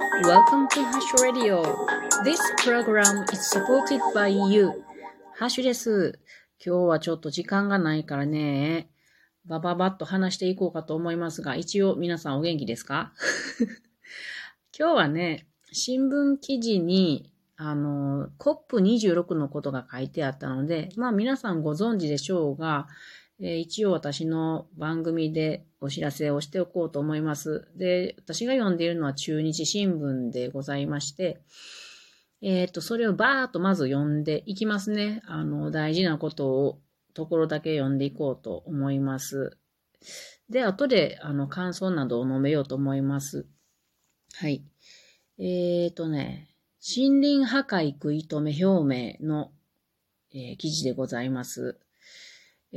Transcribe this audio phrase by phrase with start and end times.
[0.00, 1.62] Welcome to Hash Radio.
[2.22, 4.70] This program is supported by you.
[5.38, 6.18] ハッシュです。
[6.62, 8.90] 今日はちょっと時間がないからね、
[9.46, 13.14] バババッと話していこうかと思いますが、一応皆さんお元気ですか？
[14.78, 22.86] 今日はね、新聞記事に、あの、COP26 のことが書いてあったので、まあ皆さんご存知でしょうが、
[23.40, 27.68] えー、一応私の番組でお知らせをしておこうと思います。
[27.76, 31.40] で、私が読んでいるのは中日新聞でございまして、
[32.42, 35.22] えっ、ー、と、それをバーっとまず読んでいきますね。
[35.26, 36.80] あの、大事なことを、
[37.14, 39.56] ところだけ読んでいこうと思います。
[40.50, 43.46] で、後で、あの、感想などを述べようと思います。
[44.34, 44.62] はい。
[45.38, 49.50] えっ、ー、とね、森林破壊食い止め表明の、
[50.32, 51.80] えー、記事でございます。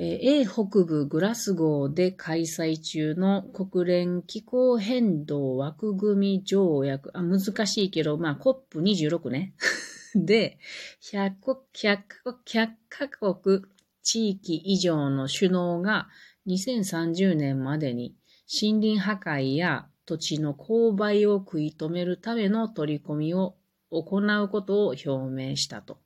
[0.02, 9.54] 英北部グラスゴーで開催中の国連気候変動枠組み条約、あ、難しいけど、まあ、COP26 ね。
[10.16, 10.58] で、
[11.02, 11.34] 100,
[11.74, 12.00] 100,
[12.46, 13.64] 100カ国
[14.02, 16.08] 地域以上の首脳が
[16.48, 18.16] 2030年までに
[18.50, 23.58] 森林破壊や土地の勾配を食い止めるための取り組みを
[23.92, 26.00] 行うことを表明したと。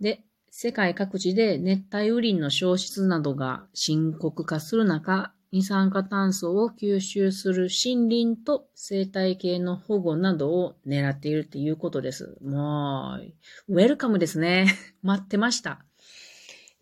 [0.00, 12.36] で、世界各地で熱帯雨林の消失などが深刻化する中、二酸化炭素を吸収する森林と生態系の保護などを狙っているっていうことです。
[12.44, 13.18] も
[13.66, 14.66] う、ウェルカムですね。
[15.02, 15.86] 待ってました。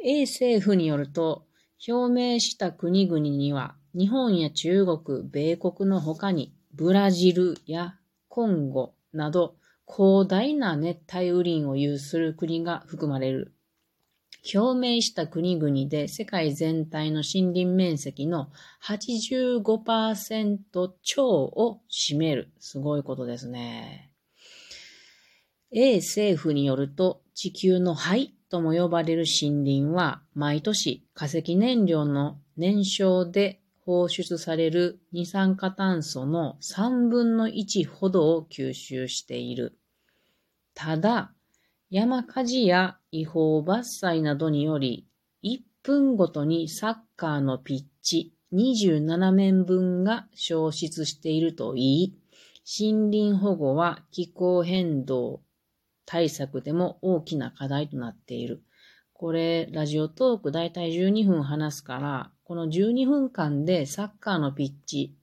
[0.04, 1.46] A 政府によると、
[1.88, 7.94] 表明した国々には、日本や中国、米国の他に、ブラジルや
[8.28, 9.54] コンゴなど、
[9.86, 13.54] 広大な熱帯雨林を有する国が含まれる。
[14.54, 18.50] 表明した国々で世界全体の森林面積の
[18.82, 20.58] 85%
[21.02, 22.50] 超を占める。
[22.58, 24.10] すごいことですね。
[25.72, 39.78] A 政府によると地球の肺とも呼ばれる森林は毎年化石燃料の燃焼で放出される二酸化炭素の3分の1ほどを吸収している。
[40.74, 41.32] ただ、
[41.90, 45.08] 山火事や違法伐採などにより、
[45.42, 52.16] 1分ごとにサッカーのピッチ27面分が消失しているといい、
[52.78, 55.42] 森林保護は気候変動
[56.06, 58.62] 対策でも大きな課題となっている。
[59.12, 65.16] これ、ラジオトークだいたい12分話すから、この12分間でサッカーのピッチ、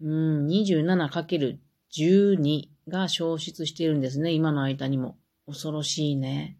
[0.00, 5.19] うん、27×12 が消失しているんですね、今の間にも。
[5.46, 6.58] 恐ろしいね。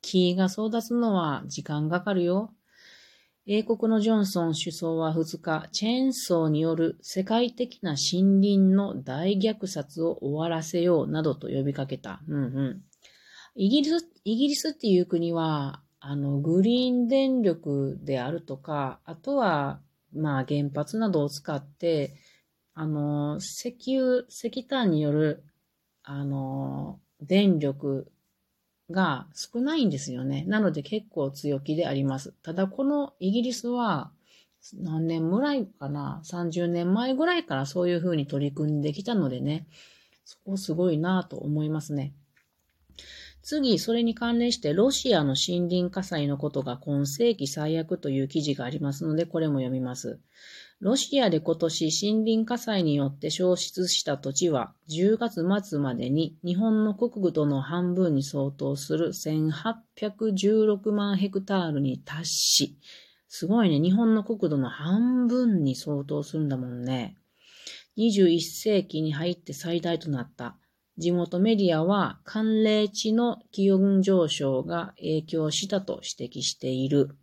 [0.00, 2.52] 木が争奪のは時間がかるよ。
[3.44, 12.22] 英国のジョンソン首相は2日、チェーンソーによる世界的な森林の大虐殺を終わらせようなどと呼びかけた。
[12.28, 12.82] うんうん。
[13.56, 19.80] イギリス、イギリスっていう国は、あの、グリーン電力であるとか、あとは、
[20.14, 22.14] まあ原発などを使って、
[22.74, 25.44] あの、石油、石炭による、
[26.04, 28.10] あの、電力
[28.90, 30.44] が少ないんですよね。
[30.46, 32.32] なので結構強気であります。
[32.42, 34.10] ただこのイギリスは
[34.74, 39.66] 何年ぐらいかな ?30 年前ぐらいからそういうふうに取り組んできたのでね、
[40.24, 42.12] そこすごいなと思いますね。
[43.42, 50.20] 次、それに関連してロシアの森林火災のことが今世紀最悪という記事がありますので、これも読みます。
[50.80, 62.78] ロシアで今年森林火災によって消失した土地は10月末までに日本の国土の半分に相当する1816万ヘクタールに達し、
[63.28, 67.16] すごいね、日本の国土の半分に相当するんだもんね。
[67.96, 70.56] 21世紀に入って最大となった。
[70.98, 77.16] 地元メディアは寒冷地の気温上昇が影響したと指摘している。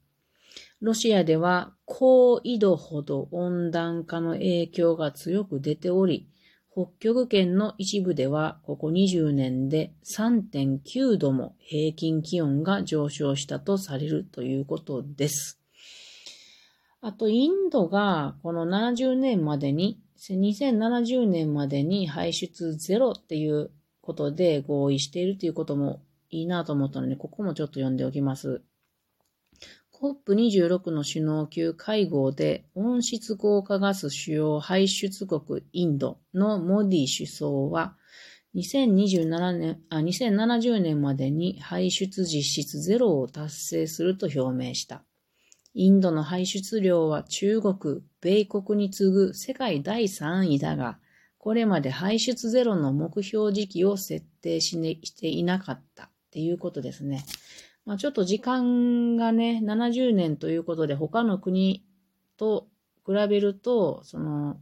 [0.81, 6.29] ロシアでは高緯度ほど温暖化の影響が強く出ており、
[6.71, 15.59] 北極圏の一部ではここ20年で3.9度も平均気温が上昇したとされるということです。
[17.01, 23.71] あと、インドがこの70年までに、2070年までに排出ゼロっていう
[24.01, 28.61] ことで合意しているということもいいなと思ったので、ここもちょっと読んでおきます。
[30.01, 37.97] COP26 の首脳級会合で温室効果ガス主要排出国インドのモディ首相は
[38.55, 45.03] 2027年あ2070年までに排出実質ゼロを達成すると表明した。
[45.73, 50.99] インドの排出量は中国、米国に次ぐ世界第3位だが、
[51.37, 57.23] これまで排出ゼロの目標時期を設定し,、ね、していなかったっていうことですね。
[57.85, 61.85] まあ、ちょっと時間がね、70年ということで他の国
[62.37, 62.67] と
[63.05, 64.59] 比べると、その、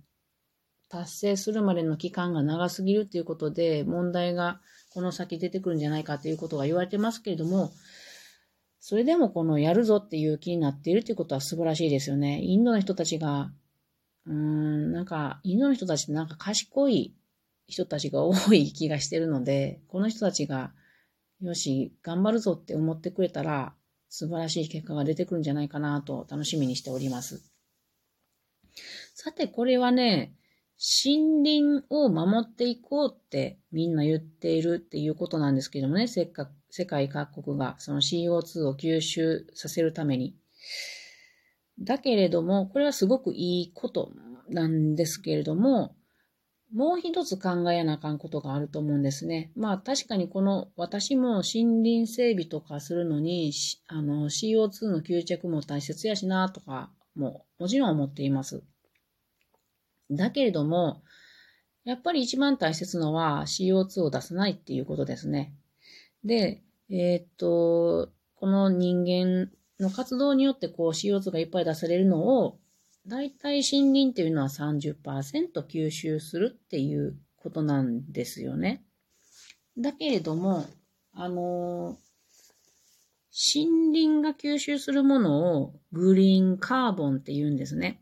[0.89, 4.61] 達成するまでの期間が長すぎるっていうことで問題が
[4.93, 7.71] この先出てくるんじゃないかということが言われてますけれども、
[8.87, 12.39] それでもこのやるぞっていう気になっているということは素晴らしいですよね。
[12.41, 13.51] インドの人たちが、
[14.25, 17.13] うーん、なんか、インドの人たちってなんか賢い
[17.67, 20.71] 人たちが多い気がしてるので、この人たちが、
[21.41, 23.73] よし、頑張るぞって思ってくれたら、
[24.07, 27.43] 素晴らしい結果が出てくるんじゃないかなと楽しみにしております。
[29.13, 30.31] さて、これはね、
[30.79, 40.35] 森林を守っていこうってみんな言っているっていうことなんですけどもね、せっかく世界各国がその CO2 を吸収させるために。
[41.79, 44.11] だけれども、これはすごくいいこと
[44.49, 45.95] なんですけれども、
[46.73, 49.51] もう一つ考えなあかんことがあると思うんですね。
[49.55, 53.53] まあ確かにこの私も森林整備とかするのに、
[53.87, 58.63] あの CO2 の吸着も大切やしなとかももちろん思っています。
[60.11, 61.03] だけれども、
[61.83, 65.53] やっぱり一番大切のは CO2 を出さないっていうことですね。
[66.23, 72.59] で、えー、っと、この人間の活動によってこう CO2 がいっぱい出されるのを、
[73.07, 74.95] だいたい森林っていうのは30%
[75.61, 78.83] 吸収するっていうことなんですよね。
[79.77, 80.65] だけれども、
[81.13, 81.97] あの
[83.31, 88.01] 森林が吸収するものをグリーンカーボンって言うんですね。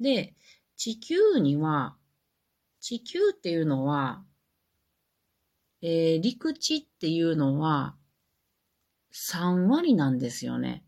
[0.00, 0.34] で、
[0.78, 1.96] 地球には、
[2.80, 4.24] 地球っていうのは、
[5.82, 7.96] えー、陸地っていうのは
[9.12, 10.84] 3割なんですよね。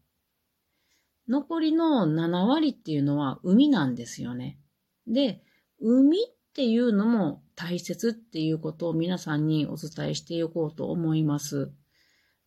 [1.29, 4.61] 残りの7割っていうのは海なんですよね。
[5.09, 5.43] で、
[5.81, 11.73] 海っていうのも大切っていうことを皆さんにお伝えしていこうと思います。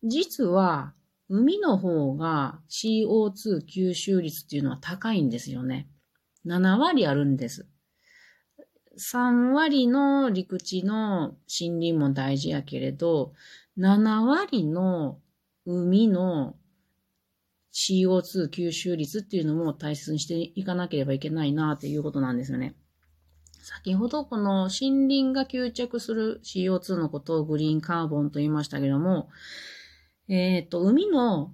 [0.02, 0.94] 実は、
[1.28, 5.90] 海の方が CO2 吸収率っていうのは高いんですよね。
[6.46, 7.66] 7割あるんです。
[8.96, 13.32] 3割の陸地の森林も大事やけれど、
[13.78, 15.18] 7割の
[15.66, 16.56] 海の
[17.72, 22.76] CO2 吸収率っていうのも大切にしていかなければいけないなっていうことなんですよね。
[23.64, 29.30] 先ほどこの森林が吸着する CO2 のことをグリーンカーボンと言いましたけども、
[30.28, 31.52] えっ、ー、と、海の、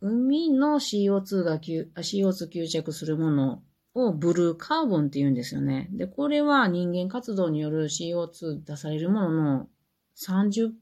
[0.00, 3.62] 海の CO2 が吸 CO2 吸着するもの
[3.94, 5.88] をブルーカーボンって言うんですよね。
[5.92, 9.68] で、これは人間活動による CO2 出されるものの
[10.16, 10.80] 30%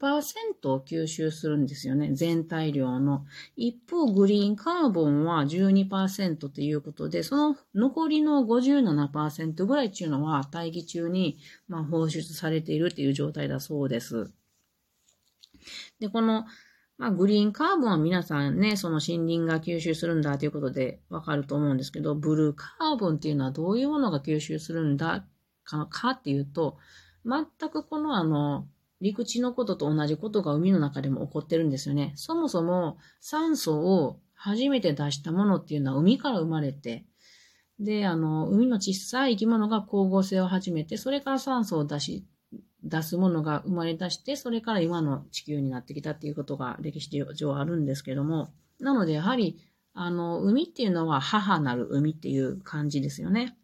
[0.68, 2.10] を吸収するんですよね。
[2.12, 3.24] 全体量の。
[3.56, 11.38] 一方、グリーンカーボンは12%ということで、その残りの57%ぐらいっていうのは大気中に、
[11.68, 14.30] まあ、放出されているっていう状態だそうです。
[15.98, 16.44] で、この
[16.98, 25.24] まあ、グリーンカーボンは皆さんね、その森林が吸収するんだということでわかると思うんですけど、ブルーカーボンっていうのはどういうものが吸収するんだ
[25.64, 26.78] かかっていうと、
[27.24, 28.66] 全くこのあの、
[29.00, 32.12] 陸地のことと同じことが海の中でも起こってるんですよね。
[32.14, 37.04] そもそも酸素を初めて出したものっていうのは海から生まれて、
[37.80, 42.24] で、あの、海の小さい生き物が光合成を始めて、それから酸素を出し、
[42.84, 49.58] 出すものが生まれ出して、それから今の地球になってきたっていうことが歴史上あるんですけども、なのでやはり、
[49.94, 53.56] あの、海っていうのは母なる海っていう感じですよね。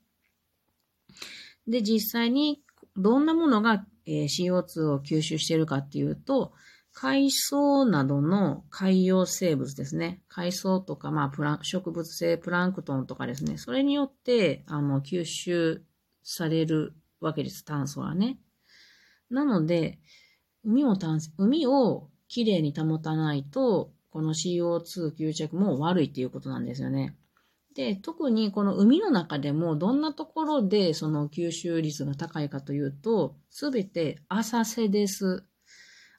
[1.66, 2.62] で、実際に
[2.96, 6.52] どんなものがえー CO2 を吸収しているかっていうと、
[6.92, 10.22] 海藻などの海洋生物ですね。
[10.28, 13.58] 海藻とか、まあ、プラ植物性プランクトンとかですね。
[13.58, 15.82] それによって、あの、吸収
[16.24, 18.38] されるわけです、炭素はね。
[19.30, 19.98] なので、
[20.64, 27.16] 海を淡海をきれいに保たないと、この CO2 吸着も悪いっていうことなんですよね。
[27.74, 35.44] で、特にこの海の中でもどんなところでその吸収率が高いかというと、すべて浅瀬です。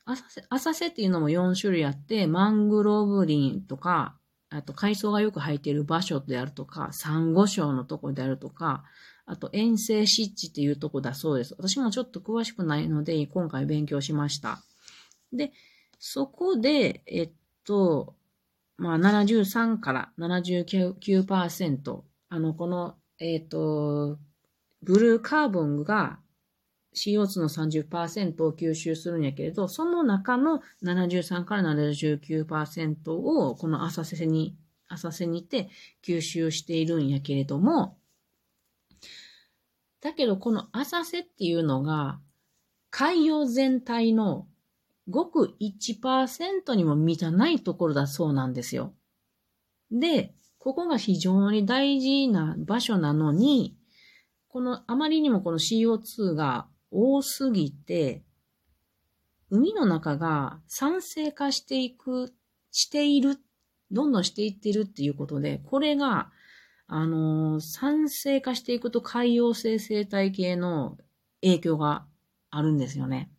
[0.06, 4.18] 浅瀬、浅瀬っていうのも4種類あって、マングローブ林とか、
[4.50, 8.84] あと海藻がよく生えている場所であるとか、サンゴ礁のところであるとか、
[9.30, 11.54] あと、遠征湿地っていうとこだそうです。
[11.56, 14.60] 私もちょっと詳しくないので、今回勉強しました。
[15.32, 15.54] で、
[16.00, 17.32] そこで、えっ
[17.64, 18.16] と、
[18.78, 24.18] まあ、73から79%、あの、この、えっと、
[24.82, 26.18] ブルーカーボンが
[26.96, 34.58] CO2 の30%を吸収するんやけれど、その中の73から79%をこの浅瀬に、
[34.88, 35.70] 浅瀬にて
[36.04, 37.99] 吸収しているんやけれども、
[40.02, 42.20] だけどこの浅瀬っていうのが
[42.90, 44.48] 海洋全体の
[45.10, 48.94] ごく1%にも満たないところだそうなんですよ。
[49.92, 53.76] で、ここが非常に大事な場所なのに、
[54.50, 58.24] このあまりにもこの CO2 が多すぎて、
[59.50, 62.34] 海の中が酸性化していく、
[62.72, 63.38] している、
[63.92, 66.32] どんどんしていってるっていうことで、これが、
[66.92, 70.98] あの、酸性化していくと海洋性生態系の
[71.42, 72.08] 影響が
[72.50, 73.30] あるんですよね。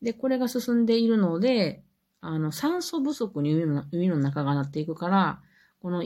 [0.00, 1.84] で、これが進んでいるので、
[2.22, 5.42] あの、酸素不足に海の海の中がなっていくから、
[5.82, 6.02] この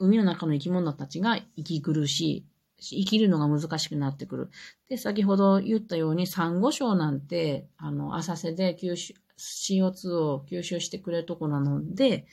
[0.00, 2.44] 海の中の生き物たちが息苦し
[2.78, 4.50] い、生きるのが難しくなってくる。
[4.88, 12.26] で、先ほど言ったように、サンゴ礁なんて、あの、浅瀬で吸収、CO2 を吸収してくれるとこなので、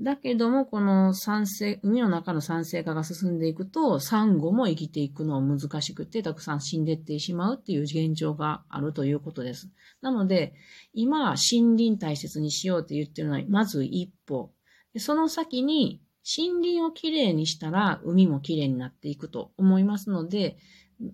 [0.00, 9.70] だけども、この酸性、海の中の酸性化が進んでいくと、サンゴも生きていくのは難しくて、たくさん死んでいってしまうっていう現状があるということです。
[10.00, 10.54] なので、
[10.92, 14.52] 今、森林大切にしようって言ってるのは、まず一歩。
[14.98, 16.00] その先に、
[16.36, 20.58] 森林をきれいにしたら、海もきれいになっていくと思いますので、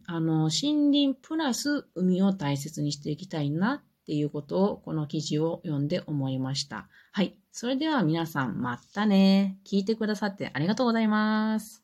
[0.06, 6.88] あの、森林プラス海を大切にしていきたいなっていうことを、この記事を読んで思いました。
[7.10, 7.38] はい。
[7.52, 9.58] それでは皆さん、またね。
[9.64, 11.83] 聞いてくださってありがとうございます。